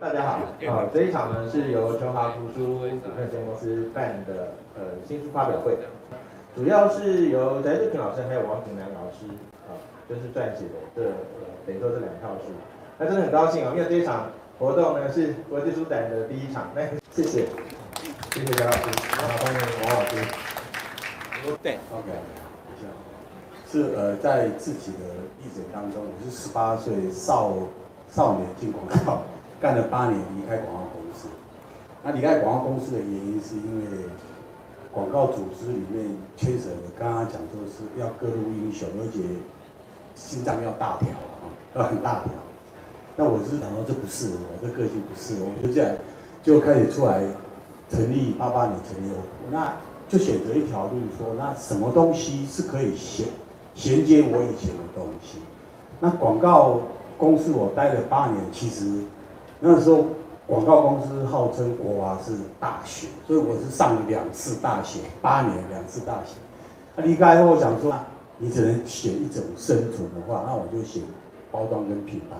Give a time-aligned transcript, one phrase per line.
[0.00, 0.38] 大家好，
[0.70, 5.78] 啊，这一场呢是由全华图书股份有限公司办的呃新书发表会，
[6.54, 9.26] 主要是由翟志平老师还有王景南老师
[9.66, 9.74] 啊，
[10.08, 11.02] 就是撰写的这
[11.66, 12.50] 等于说这两套书，
[12.98, 17.46] 那真的很高兴啊，因为这一场活动呢是国际书展的第一场，那谢谢，
[18.32, 18.78] 谢谢翟老师，
[19.16, 20.16] 好，欢迎王老师，
[21.62, 22.10] 对，OK，
[23.70, 24.98] 是呃在自己的
[25.42, 27.54] 历程当中，我是十八岁少
[28.10, 29.22] 少年进广告。
[29.60, 31.28] 干了八年，离开广告公司。
[32.04, 33.84] 那离开广告公司的原因，是因为
[34.92, 39.18] 广告组织里面牵扯的，刚刚讲说是要各路英雄，而且
[40.14, 42.30] 心脏要大条啊，要很大条。
[43.16, 45.92] 那我是想说，这不是我，这个性不是我，就这样
[46.40, 47.20] 就开始出来
[47.90, 49.10] 成立八八年成立，
[49.50, 49.74] 那
[50.08, 53.26] 就选择一条路，说那什么东西是可以衔
[53.74, 55.38] 衔接我以前的东西？
[55.98, 56.80] 那广告
[57.18, 59.02] 公司我待了八年，其实。
[59.60, 60.06] 那时候，
[60.46, 66.34] 广告公司号称国华是大学，所以我是上两次大学，八年两次大学。
[66.94, 67.92] 他离开后，我想说，
[68.38, 71.02] 你只能选一种生存的话，那我就选
[71.50, 72.36] 包装跟品牌。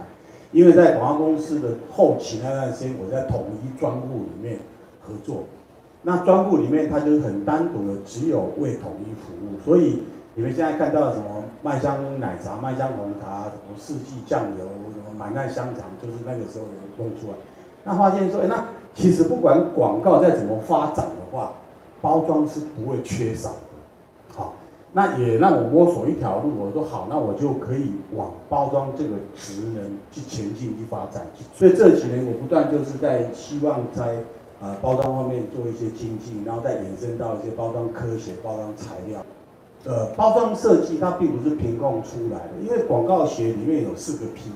[0.53, 4.61] 因为在广告公司的后期那段时间，我在统一专户里面
[5.03, 5.43] 合作。
[6.03, 9.59] 那专户里面，它就是很单独的，只有为统一服务。
[9.65, 11.25] 所以你们现在看到什么
[11.63, 14.65] 麦香奶茶、麦香红茶、什么四季酱油。
[15.19, 16.67] 满汉香肠就是那个时候
[16.97, 17.35] 弄出来，
[17.83, 21.53] 那发现说，哎，那其实不管广告再怎么发展的话，
[22.01, 24.37] 包装是不会缺少的。
[24.37, 24.55] 好，
[24.93, 31.27] 那也让我摸索一条路，我说好，那我就可以往包装这个职能去前进去发展。
[31.55, 34.17] 所以这几年我不断就是在希望在
[34.61, 39.21] 啊包装方面做一些精进，然后再延伸到一些包装科学、包装材料。
[39.85, 44.51] 呃，包装设计它并不是凭空出来的，因为广告学里面有四个 P。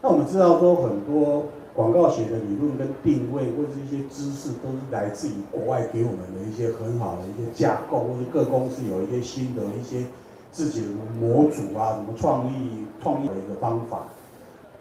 [0.00, 10.06] 那我们知道说，很多广告学的理论跟定位，或者是一些知识，都是来自于国外给我们的一些很好的一些架构，或者各公司有一些新的一些
[10.52, 10.86] 自己的
[11.20, 14.04] 模组啊，什么创意创意的一个方法。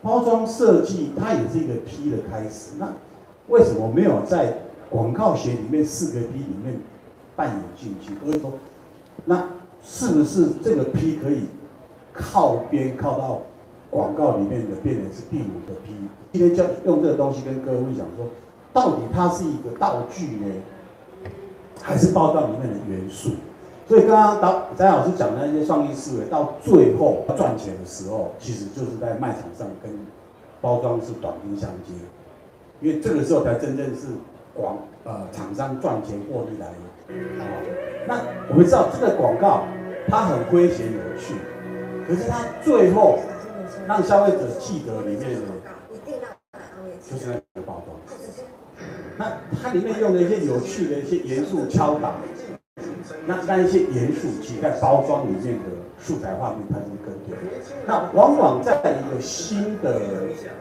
[0.03, 2.75] 包装设计它也是一个 P 的开始。
[2.77, 2.93] 那
[3.47, 4.53] 为什么没有在
[4.87, 6.79] 广告学里面四个 P 里面
[7.35, 8.13] 扮演进去？
[8.23, 8.53] 所以说，
[9.25, 9.49] 那
[9.83, 11.45] 是不是这个 P 可以
[12.13, 13.41] 靠边靠到？
[13.97, 15.91] 广告里面的变成是第五个 P，
[16.31, 18.27] 今天就用这个东西跟各位讲说，
[18.71, 20.45] 到底它是一个道具呢，
[21.81, 23.31] 还是包装里面的元素？
[23.87, 29.91] 所以刚刚导翟老师讲的那些创意思维，到最后赚钱的时候，其实就是在卖场上跟
[30.61, 31.91] 包装是短兵相接，
[32.81, 34.09] 因为这个时候才真正是
[34.53, 37.17] 广呃厂商赚钱获利来源。
[38.07, 38.19] 那
[38.51, 39.63] 我们知道这个广告
[40.07, 41.33] 它很诙谐有趣，
[42.07, 43.17] 可是它最后。
[43.87, 45.47] 让消费者记得里面的，
[47.09, 47.97] 就是那个包装。
[49.17, 52.13] 那它里面用的一些有趣的一些元素敲打，
[53.25, 55.63] 那那一些元素挤在包装里面的
[55.99, 57.37] 素材画面，它是跟对。
[57.85, 59.99] 那往往在一个新的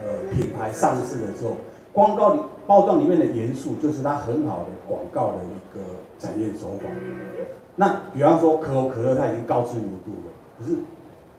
[0.03, 1.57] 呃品牌上市的时候，
[1.93, 5.83] 广告里包装里面的元素就是它很好的广告的一个
[6.17, 6.89] 展现手法。
[7.75, 10.77] 那比方说可口可乐，它已经高知名度了，可是。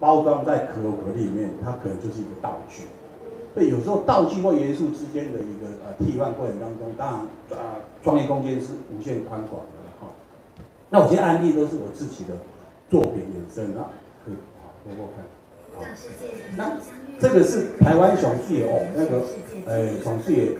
[0.01, 2.85] 包装在可口可乐里面，它可能就是一个道具。
[3.55, 10.07] 所以有时候道具或元素之间的一个呃替换过程当中，当然啊创意空间是无限宽广的哈。
[10.91, 12.35] 那我这些案例都是我自己的
[12.89, 13.91] 作品衍生啊，
[14.25, 15.25] 可以好多多看。
[15.75, 15.83] 好，
[16.57, 16.77] 那
[17.19, 19.23] 这个是台湾熊市哦，那个
[19.67, 20.57] 呃熊市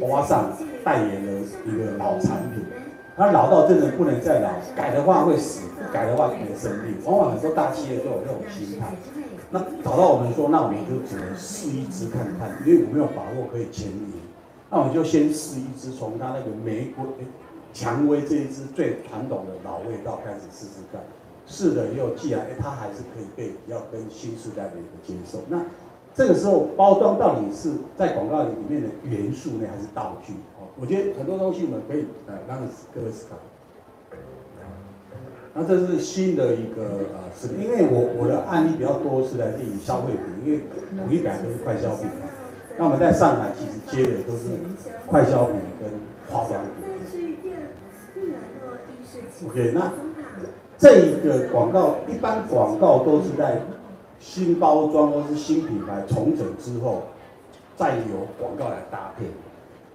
[0.00, 0.52] 欧巴桑
[0.84, 1.32] 代言的
[1.66, 2.62] 一个老产品。
[3.16, 6.96] 它老到真的不能再老，改的话会死，不改的话没生病。
[7.04, 8.94] 往往很多大企业都有这种心态。
[9.50, 14.14] 那找到我们说，那我们就只能试一支看看，因为我没有把握可以签名。
[14.70, 17.04] 那我们就先试一支，从它那个玫瑰、
[17.74, 21.02] 蔷薇这一支最传统的老味道开始试试看。
[21.44, 25.60] 试了以后，既然哎它还是可以被要跟新时代的一个接受，那
[26.14, 30.32] 这个时候包装到底是在广告里面的元素呢，还是道具？
[30.80, 32.58] 我觉得很多东西我们可以呃让
[32.94, 33.36] 各位思考。
[35.54, 36.82] 那这是新的一个
[37.12, 40.60] 呃视频，因为我我的案例比较多是来自于消费品，因为
[40.96, 42.26] 统一改都是快消品嘛。
[42.78, 44.48] 那我们在上海其实接的都是
[45.06, 45.90] 快消品跟
[46.30, 46.70] 化妆品。
[49.46, 49.92] OK，那
[50.78, 53.60] 这一个广告一般广告都是在
[54.18, 57.02] 新包装或是新品牌重整之后，
[57.76, 59.26] 再由广告来搭配。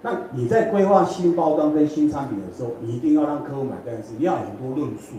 [0.01, 5.15] 那你在规划新包装跟新产品的时候，你一定要让客户买单，是你要有很多论述，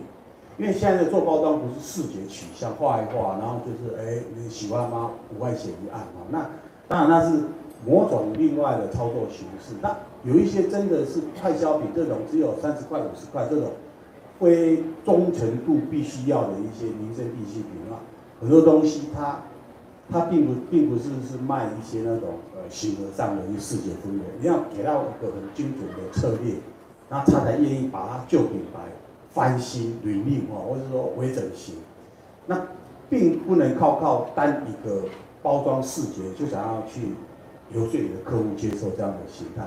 [0.56, 5.10] 因为现在做包装不是视觉取向画一画，然后就是哎你喜欢吗？
[5.34, 6.46] 五块钱一按嘛，那
[6.86, 7.42] 当然那是
[7.86, 9.74] 某种另外的操作形式。
[9.82, 9.94] 那
[10.24, 13.70] 有一些真的是快消品这种只有三十块、五十块这种
[14.38, 17.98] 非忠诚度必须要的一些民生必需品啊，
[18.40, 19.40] 很多东西它
[20.10, 26.54] 它并不并不是是卖一些那种呃形而上的一个视觉氛围，你要给到一个很精准的策略，
[27.10, 28.80] 那他才愿意把它旧品牌
[29.30, 31.74] 翻新、，renew，或者说微整形。
[32.46, 32.58] 那
[33.10, 35.02] 并不能靠靠单一个
[35.42, 37.12] 包装视觉就想要去
[37.74, 39.66] 游说你的客户接受这样的形态。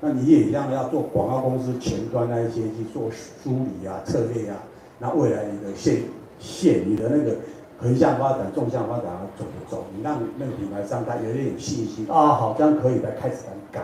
[0.00, 4.56] 那你也一样要做广告公司前端那一些去做梳理啊、策略啊，
[4.98, 6.02] 那未来你的线
[6.38, 7.36] 线、你的那个
[7.82, 9.84] 横向发展、纵向发展要走走？
[9.96, 13.82] 你让那个品牌商他有一点信心啊，好，这样可以来开始来改。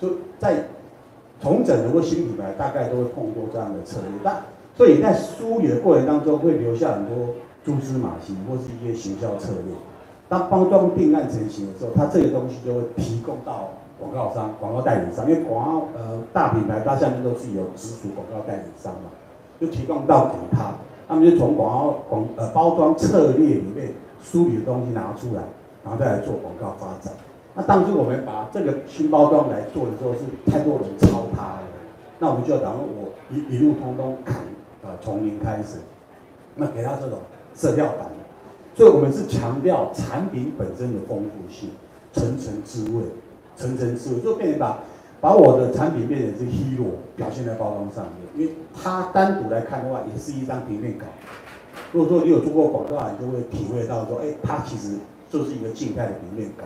[0.00, 0.64] 就在
[1.40, 4.10] 重整很多新品牌，大概都会碰过这样的策略。
[4.24, 4.42] 但
[4.76, 7.34] 所以在梳理的过程当中，会留下很多
[7.64, 9.74] 蛛丝马迹或是一些行销策略。
[10.28, 13.70] 当包装定案成型的时候，它这个东西就会提供到。
[13.98, 19.08] 广告商、广告代理商，因为广告呃大品牌，它下面都是有直属广告代理商嘛，
[19.58, 20.74] 就提供到给他，
[21.08, 23.92] 他们就从广告广呃包装策略里面
[24.22, 25.42] 梳理的东西拿出来，
[25.84, 27.12] 然后再来做广告发展。
[27.54, 30.20] 那当初我们把这个新包装来做的时候，是
[30.50, 31.62] 太多人抄它了，
[32.18, 34.36] 那我们就要等我一一路通通砍，
[34.82, 35.78] 呃从零开始，
[36.54, 37.18] 那给他这种
[37.54, 38.08] 色调版，
[38.74, 41.70] 所以我们是强调产品本身的丰富性，
[42.12, 43.02] 层层滋味。
[43.58, 44.80] 层层滋味，就变成把
[45.20, 51.06] 把我的产品变成是 hero 表现在包装上面，因为它单独来看的话，也是一张平面稿。
[51.92, 54.94] 如果说你有做过广告，你就会体会到说，哎，它其实
[55.30, 56.64] 就是一个静态的平面稿，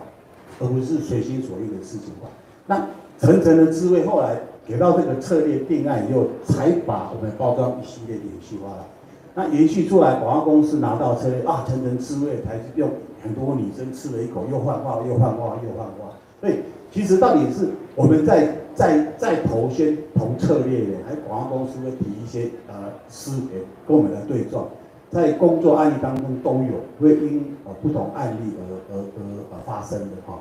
[0.59, 2.29] 而不是随心所欲的事情化。
[2.67, 2.87] 那
[3.19, 4.37] 层层的滋味，后来
[4.67, 8.87] 给到这个策略定案以后，才把我们包装一系列延续化了。
[9.35, 12.91] 那延续出来，广告公司拿到策略啊，层层滋味，才用
[13.23, 16.55] 很多女生吃了一口，又幻化，又幻化，又幻化，所以。
[16.93, 22.75] 其实到底是我们在在在投先同策略的，还有广告公司会提一些呃
[23.09, 24.67] 思维跟我们来对撞，
[25.11, 29.21] 在工作案例当中都有，会因呃不同案例而而而
[29.53, 30.39] 而发生的哈。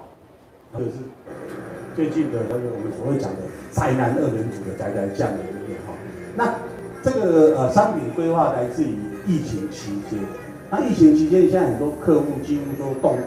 [0.77, 0.91] 就是
[1.95, 3.39] 最近的那个我们所谓讲的
[3.71, 5.93] 宅男二人组的宅宅酱的一个哈。
[6.35, 6.53] 那
[7.01, 8.93] 这个呃商品规划来自于
[9.25, 10.19] 疫情期间，
[10.69, 13.17] 那疫情期间现在很多客户几乎都冻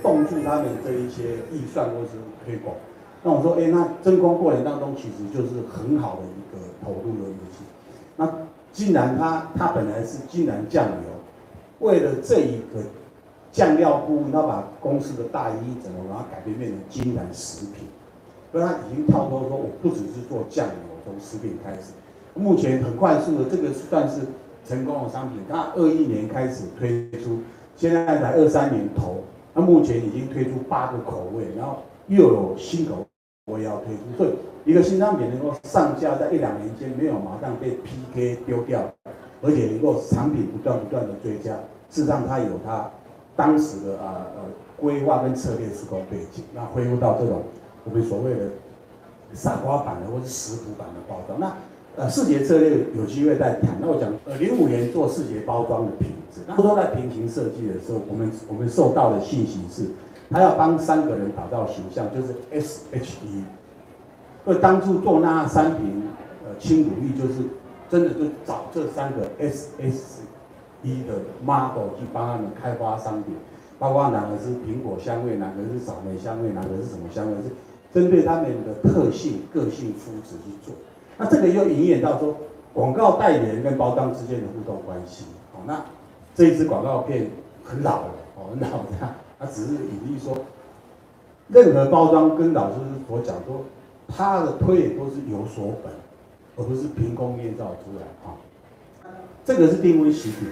[0.00, 2.10] 冻住他们这一些预算或是
[2.46, 2.76] 推广，
[3.22, 7.64] 那我说，哎，那真空过程当中其实就是很好的一个投入的东西。
[8.16, 8.28] 那
[8.72, 12.82] 既然他他本来是金兰酱油，为了这一个
[13.52, 17.86] 酱料部分，他把公司的大衣怎么把它改变变成金兰食品，
[18.50, 20.74] 所以他已经跳脱说，我不只是做酱油，
[21.04, 21.92] 从食品开始。
[22.34, 24.22] 目前很快速的，这个算是
[24.66, 25.38] 成功的商品。
[25.48, 27.38] 他二一年开始推出，
[27.76, 29.22] 现在才二三年头。
[29.54, 33.04] 那目前已经推出八个口味，然后又有新口
[33.46, 34.30] 我也要推出，所以
[34.64, 38.82] 一个新商品能够上架在一两年间没有马上被 PK 丢掉，
[39.42, 41.52] 而且能够产品不断不断的追加，
[41.90, 42.90] 事实上它有它
[43.34, 44.42] 当时的啊呃
[44.76, 47.42] 规划跟策略时空背景，那恢复到这种
[47.84, 48.50] 我们所谓的
[49.34, 51.52] 傻瓜版的或是食谱版的包装，那。
[51.94, 53.76] 呃，视觉策略有机会再谈。
[53.78, 59.90] 那我讲，呃，零五年做视觉包装的品质，那都在平行设计的时候，我们我们受到的信息是，
[60.32, 63.44] 他要帮三个人打造形象，就是 S H E。
[64.44, 66.02] 所以当初做那三瓶
[66.44, 67.42] 呃轻乳液，就是
[67.88, 70.22] 真的就找这三个 S S
[70.82, 73.34] E 的 model 去帮他们开发商品，
[73.78, 77.50] 包括哪个是苹果香味，哪个是草莓香味，哪个是什么香味，是
[77.94, 80.74] 针对他们的特性、个性、肤质去做。
[81.18, 82.34] 那这个又引演到说，
[82.72, 85.26] 广告代理人跟包装之间的互动关系。
[85.54, 85.80] 哦，那
[86.34, 87.30] 这一支广告片
[87.62, 90.38] 很老了，哦，很老的，他只是隐喻说，
[91.48, 92.76] 任何包装跟老师
[93.08, 93.64] 所讲说，
[94.06, 95.92] 他的推演都是有所本，
[96.56, 98.06] 而不是凭空捏造出来。
[98.22, 98.38] 啊，
[99.44, 100.46] 这个是定位食品。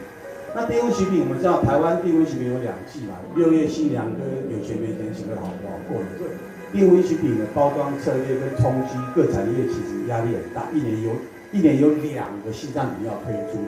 [0.57, 6.35] 那定位食品，我们知道台湾定位食品有两季嘛，六月新娘跟有钱没钱请的好不好过的。
[6.73, 11.13] 定位食品的包装策略跟冲击各产业其实压力很大，一年有
[11.53, 13.63] 一年有两个新商品要推出，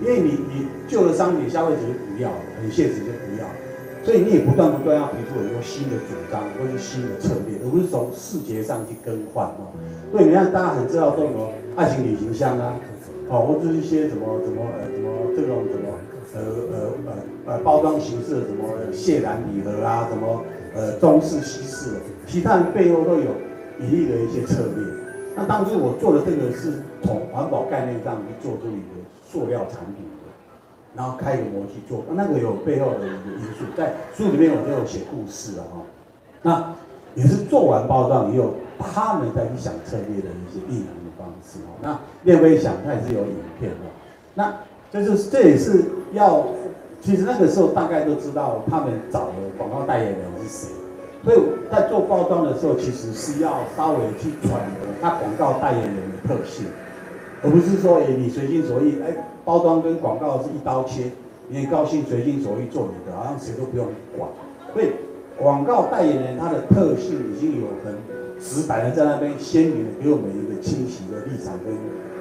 [0.00, 3.54] 因为你你旧的商品消费者就不要了，很现实就不要了，
[4.08, 9.68] 所以你也不断不断要提出很多新的主张或是新的策略，而不是从视觉上去更换哦。
[10.10, 12.72] 所以你看大家很知道说什么爱情旅行箱啊，
[13.28, 15.92] 哦，或者一些什么什么呃什么这种什么
[16.32, 16.40] 呃
[16.72, 20.42] 呃呃呃包装形式的什么谢兰礼盒啊，什么。
[20.76, 21.96] 呃，中式、西式，
[22.26, 23.32] 其他人背后都有
[23.80, 24.84] 隐喻的一些策略。
[25.34, 30.04] 那当时我做的这个是从环保概念上去做出一个塑料产品，
[30.96, 35.82] 然后开一个模去做，那个有背后的一个因素，在书里面我都有写故事了哈。
[36.42, 36.74] 那
[37.14, 41.74] 也是做完包装以后，他们再去想策略的一些应用的方式哦。
[41.82, 43.76] 那练飞想它也是有影片的，
[44.34, 44.54] 那
[44.90, 46.46] 就是这也是要，
[47.00, 50.68] 其实那个时候大概都知道他们找的广告代言人是谁，
[51.24, 51.38] 所以
[51.70, 56.66] 在做包装的时候，其实是要稍微去揣摩他广告代言人的特性，
[57.42, 59.14] 而不是说诶你随心所欲，哎
[59.44, 61.10] 包装跟广告是一刀切，
[61.48, 64.28] 你很高兴随心所欲做你的，好像谁都不用管，
[64.72, 64.92] 所以。
[65.38, 67.94] 广告代言人他的特性已经有很
[68.42, 71.72] 直白的在那边鲜明的给我们一个清晰的立场跟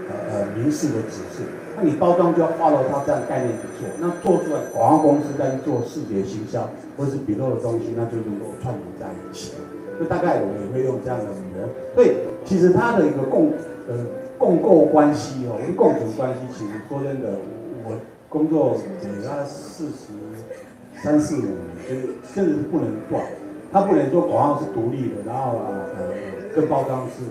[0.05, 1.41] 呃呃明示的指示。
[1.75, 9.53] 那你包装就要 follow 他这样概念去做，那做出来广告公司在做视觉行销或是比较的东西，那就能够串联在一起。
[9.97, 11.67] 就大概我们也会用这样的模。
[11.95, 13.49] 所以其实它的一个共
[13.89, 13.97] 呃
[14.37, 17.29] 共构关系哦，共存关系，其实说真的，
[17.85, 17.97] 我
[18.29, 20.13] 工作给他四十。
[21.03, 21.53] 三四五年，
[21.87, 23.23] 就是甚至是不能断，
[23.71, 25.51] 他不能说广告是独立的，然后
[25.95, 26.09] 呃
[26.55, 27.21] 跟包装是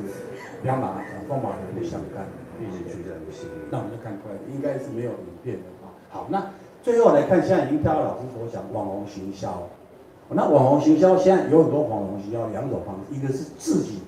[0.62, 2.25] 两码风马牛不相干，
[2.60, 3.44] 必须去这样子。
[3.68, 5.90] 那我们就看出来，应该是没有影片的啊。
[6.08, 6.46] 好，那
[6.80, 9.66] 最后来看，现在已经跳到老师所讲网红行销。
[10.30, 13.98] 那网红行销现在有很多网红行销两种方式，一个是自己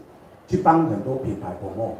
[0.46, 1.98] 去帮很多品牌 promote，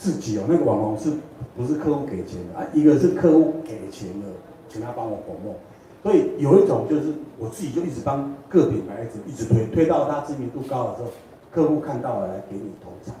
[0.00, 1.12] 自己哦那个网红是
[1.54, 2.66] 不是客户给钱的啊？
[2.72, 4.26] 一个是客户给钱的，
[4.66, 5.60] 请他帮我 promote。
[6.02, 11.10] 所以有一种就是我自己就一直帮各品牌一直一直推，推到它知名度高的时候，
[11.52, 13.14] 客户看到了来给你投产。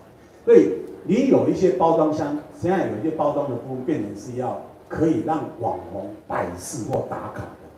[0.46, 0.72] 所以
[1.04, 4.58] 你有一些包装箱，现在有一些包装的部分变成是要
[4.88, 7.68] 可以让网红摆饰或打卡的。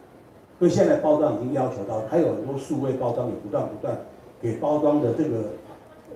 [0.60, 3.98] 所以现在包装已经要求到，还有很多数位包装也不断不断
[4.40, 5.46] 给包装的这个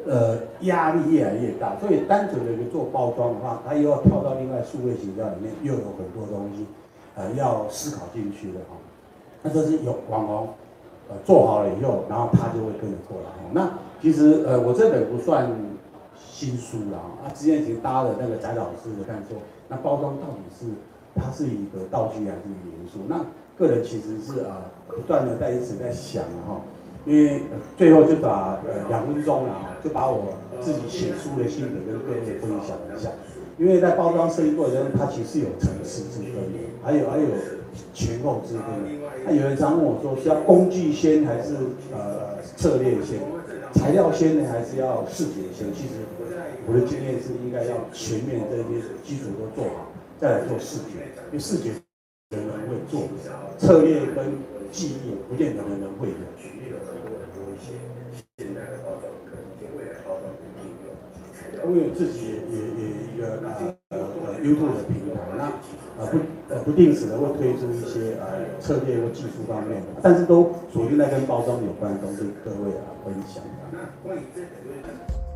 [0.06, 1.76] 呃压力越来越大。
[1.80, 6.66] 所以单纯的一个做包装的话，它又要跳到另外数位行销里面，又有很多东西。
[7.18, 8.76] 呃，要思考进去的哈，
[9.42, 10.48] 那这是有网红，
[11.08, 13.48] 呃，做好了以后，然后他就会跟着过来哈。
[13.54, 13.70] 那
[14.02, 15.50] 其实呃，我这本不算
[16.14, 20.66] 新书了啊，之前已经搭了那个翟老师的看说，那包装到底是
[21.14, 22.98] 它是一个道具还是一个元素？
[23.08, 23.24] 那
[23.56, 26.60] 个人其实是啊，不断的在一直在想哈，
[27.06, 27.40] 因为
[27.78, 33.08] 最后就把呃两分钟啊，就把我自己写书的心得跟各位分享一下。
[33.58, 36.42] 因为在包装设计过程中，它其实有层次之分，
[36.82, 37.24] 还有还有
[37.94, 38.64] 前后之分。
[39.24, 41.54] 那有人常问我说，是要工具先还是
[41.90, 43.18] 呃策略先？
[43.72, 45.72] 材料先呢，还是要视觉先？
[45.72, 46.04] 其实
[46.66, 51.06] 我的经验是应该要全面这些基础都做好，再来做视觉。
[51.28, 51.70] 因为视觉
[52.30, 53.04] 人人会做，
[53.56, 54.36] 策略跟
[54.70, 56.26] 记忆不见得人人会的。
[61.68, 63.98] 因为自己也也也一个呃呃
[64.42, 65.52] YouTube 的平台，那
[65.98, 66.18] 呃不
[66.48, 73.42] 呃不定时的会推出一些呃策略或技术方面的，但是都锁定在跟包装有关的东西，各位啊分享。
[73.72, 73.78] 那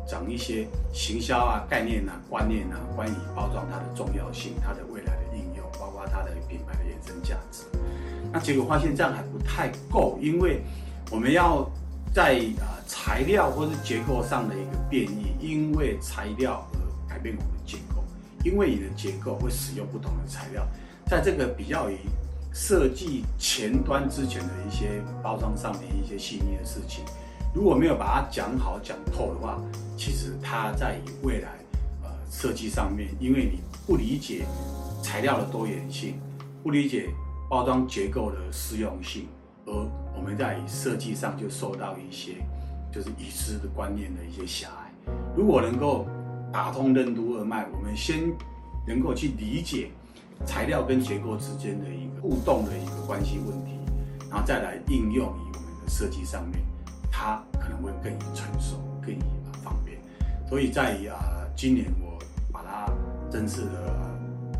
[0.07, 7.63] 讲一些行销啊概念啊观念啊，关于包装它的重要性，它的未来的应用，包括它的品牌的衍生价值。
[8.31, 10.61] 那结果发现这样还不太够，因为
[11.11, 11.69] 我们要。
[12.13, 18.03] 在啊材料或是结构上的一个变异，因为材料而改变我们的结构，
[18.43, 20.67] 因为你的结构会使用不同的材料，
[21.05, 21.97] 在这个比较于
[22.53, 27.05] 设计前端之前的一些包装上面一些细腻的事情，
[27.55, 29.57] 如果没有把它讲好讲透的话，
[29.97, 31.49] 其实它在于未来
[32.03, 34.45] 呃设计上面，因为你不理解
[35.01, 36.19] 材料的多元性，
[36.61, 37.09] 不理解
[37.49, 39.27] 包装结构的适用性。
[39.65, 39.71] 而
[40.21, 42.35] 我们在设计上就受到一些，
[42.91, 45.11] 就是已知的观念的一些狭隘。
[45.35, 46.05] 如果能够
[46.53, 48.31] 打通任督二脉，我们先
[48.87, 49.89] 能够去理解
[50.45, 53.71] 材料跟结构之间的一个互动的一个关系问题，
[54.29, 56.59] 然后再来应用于我们的设计上面，
[57.11, 59.17] 它可能会更成熟、更
[59.63, 59.97] 方便。
[60.47, 62.19] 所以在啊，今年我
[62.53, 62.93] 把它
[63.31, 64.17] 正式的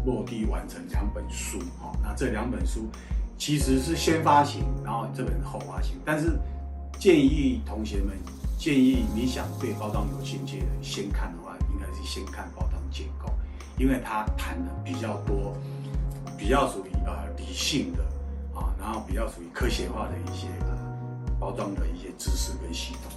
[0.08, 2.90] 落地完成两本书，哈，那这两本书。
[3.42, 5.96] 其实是先发行，然后这本是后发行。
[6.06, 6.38] 但是
[7.00, 8.16] 建议同学们，
[8.56, 13.34] 建议你想对包装有兴趣的，先看的话，应该是先看包装结构，
[13.80, 15.58] 因为它谈的比较多，
[16.38, 18.04] 比较属于呃理性的
[18.54, 20.78] 啊，然后比较属于科学化的一些呃
[21.40, 23.12] 包装的一些知识跟系统，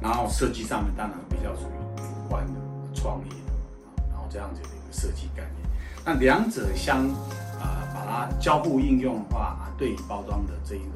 [0.00, 2.60] 然后设计上面当然比较属于主观的
[2.92, 5.70] 创意的，然后这样子的一个设计概念。
[6.04, 7.08] 那两者相。
[7.58, 10.92] 啊，啊交互应用的话啊，对于包装的这一种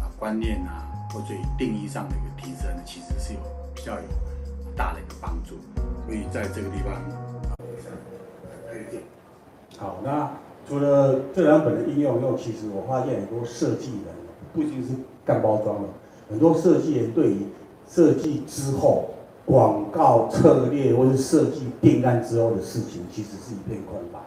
[0.00, 3.40] 啊观念啊，或者定义上的一个提升，其实是有
[3.74, 4.06] 比较有
[4.76, 5.56] 大的一个帮助。
[6.06, 6.94] 所以在这个地方，
[9.78, 10.30] 好，那
[10.68, 14.14] 除了这两本的应用以后，其实我发现很多设计人，
[14.52, 14.94] 不仅是
[15.24, 15.88] 干包装的，
[16.30, 17.46] 很多设计人对于
[17.88, 19.10] 设计之后，
[19.44, 24.20] 广告策略或是设计定案之后的事情，其实是一片空白。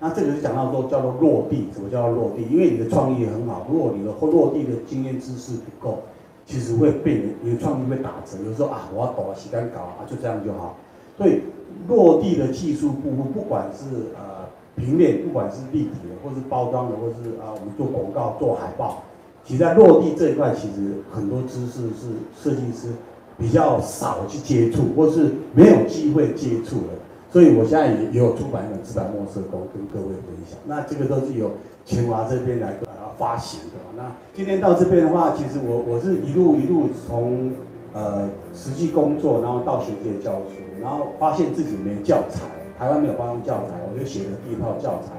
[0.00, 2.42] 那这个是讲到说叫做落地，什么叫做落地？
[2.48, 5.98] 因为你的创意很好，如果你的落地的经验知识不够，
[6.46, 8.38] 其实会被你的创意会打折。
[8.48, 10.76] 有时候啊，我要抖啊，洗干搞啊，就这样就好。
[11.16, 11.40] 所以
[11.88, 19.02] 落地的技术部分，不管是呃平面，不管是立体的，或是包装的，或是啊我们做广告、做海报，
[19.44, 22.92] 其实在落地这一块，其实很多知识是设计师
[23.36, 26.94] 比较少去接触，或是没有机会接触的。
[27.30, 30.58] 所以我现在也也有出版一本《资本墨色工》跟各位分享。
[30.66, 31.52] 那这个都是由
[31.84, 33.76] 清华这边来呃发行的。
[33.96, 37.52] 那今天到这边的话，其实我我是一路一路从
[37.92, 40.62] 呃实际工作，然后到学界教书。
[40.80, 42.44] 然后发现自己没教材，
[42.78, 45.10] 台湾没有官方教材，我就写了第一套教材。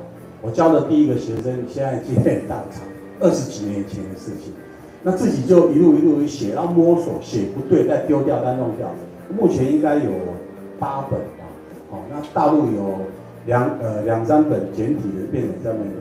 [0.42, 2.82] 我教的第一个学生现在接很大厂，
[3.20, 4.54] 二十几年前的事情。
[5.04, 8.88] 那自己就一路一路写，然后摸索，写不对再丢掉再弄掉。
[9.38, 10.12] 目前应该有
[10.80, 11.20] 八本
[11.92, 13.00] 哦，那大陆有
[13.46, 15.98] 两呃两三本简体的变成上面的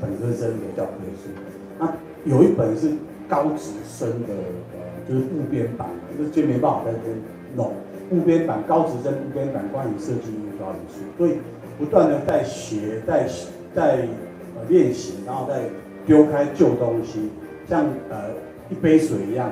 [0.00, 1.30] 本科生的教科书。
[1.78, 1.92] 那
[2.24, 2.92] 有一本是
[3.28, 4.34] 高职生的
[4.72, 7.16] 呃就是部编版的，就就没办法在这边
[7.56, 7.72] 弄。
[8.08, 11.38] 部编版、高职生部编版关于设计印刷的书，所以
[11.78, 13.28] 不断的在学、在
[13.74, 14.08] 在
[14.56, 15.64] 呃练习，然后再
[16.06, 17.28] 丢开旧东西，
[17.68, 18.30] 像呃
[18.70, 19.50] 一杯水一样，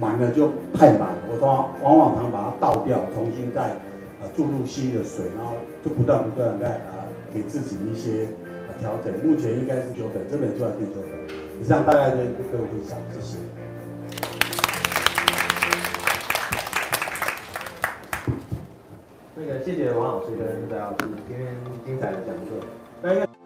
[0.00, 3.70] 满了就太满，我往往往常把它倒掉，重新再
[4.36, 8.28] 注入新的水，然后就不断不断在啊、给自己一些
[8.80, 9.12] 调整。
[9.24, 11.62] 目前应该是九本，这本就要第九本。
[11.62, 12.16] 以上大概的
[12.50, 13.38] 各位分享，谢谢。
[19.34, 20.98] 那个谢谢王老师跟翟老师
[21.28, 22.58] 今天精彩的讲座。
[23.02, 23.41] 那应该。